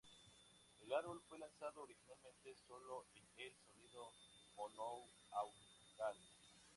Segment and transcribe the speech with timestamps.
[0.79, 4.09] El álbum fue lanzado originalmente sólo en el sonido
[4.55, 6.17] monoaural.